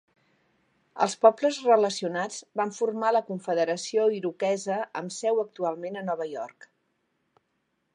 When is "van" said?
2.61-2.73